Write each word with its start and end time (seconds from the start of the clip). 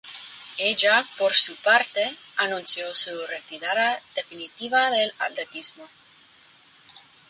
Ella, 0.57 1.07
por 1.15 1.31
su 1.33 1.55
parte, 1.57 2.17
anunció 2.37 2.91
su 2.95 3.11
retirada 3.27 4.01
definitiva 4.15 4.89
del 4.89 5.13
atletismo. 5.19 5.87